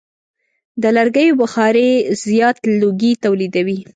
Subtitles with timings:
[0.81, 1.89] د لرګیو بخاري
[2.25, 3.79] زیات لوګی تولیدوي.